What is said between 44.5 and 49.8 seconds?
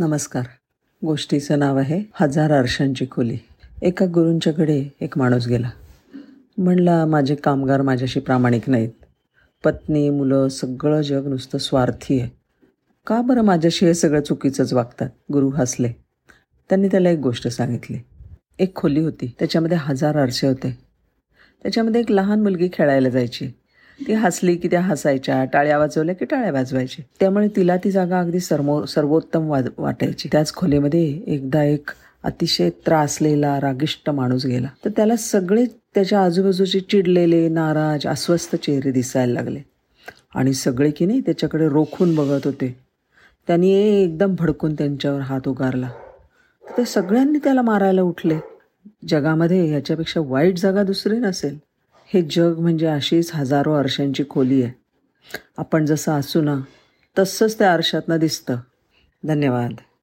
त्यांच्यावर हात उगारला. तर ते सगळ्यांनी त्याला मारायला उठले. जगामध्ये